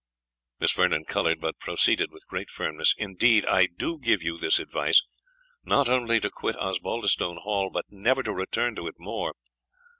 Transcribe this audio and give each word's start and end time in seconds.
Miss 0.59 0.71
Vernon 0.71 1.05
coloured, 1.05 1.39
but 1.39 1.59
proceeded 1.59 2.09
with 2.11 2.25
great 2.25 2.49
firmness 2.49 2.95
"Indeed, 2.97 3.45
I 3.45 3.67
do 3.67 3.99
give 3.99 4.23
you 4.23 4.39
this 4.39 4.57
advice 4.57 5.03
not 5.63 5.89
only 5.89 6.19
to 6.21 6.31
quit 6.31 6.55
Osbaldistone 6.55 7.37
Hall, 7.43 7.69
but 7.71 7.85
never 7.91 8.23
to 8.23 8.33
return 8.33 8.75
to 8.77 8.87
it 8.87 8.95
more. 8.97 9.35